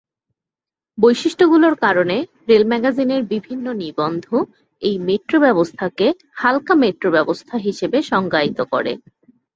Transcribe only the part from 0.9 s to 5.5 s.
বৈশিষ্ট্যগুলির কারণে, রেল ম্যাগাজিনের বিভিন্ন নিবন্ধ এই মেট্রো